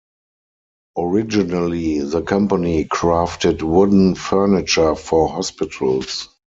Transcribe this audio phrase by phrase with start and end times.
[0.97, 6.27] Originally, the company crafted wooden furniture for hospitals.